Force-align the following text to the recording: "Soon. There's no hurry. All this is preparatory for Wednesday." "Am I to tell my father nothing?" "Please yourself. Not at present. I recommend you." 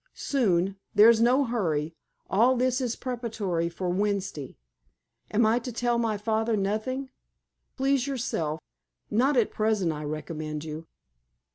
"Soon. 0.15 0.77
There's 0.95 1.21
no 1.21 1.43
hurry. 1.43 1.93
All 2.27 2.55
this 2.57 2.81
is 2.81 2.95
preparatory 2.95 3.69
for 3.69 3.87
Wednesday." 3.91 4.57
"Am 5.29 5.45
I 5.45 5.59
to 5.59 5.71
tell 5.71 5.99
my 5.99 6.17
father 6.17 6.57
nothing?" 6.57 7.11
"Please 7.77 8.07
yourself. 8.07 8.59
Not 9.11 9.37
at 9.37 9.51
present. 9.51 9.91
I 9.91 10.03
recommend 10.03 10.63
you." 10.63 10.87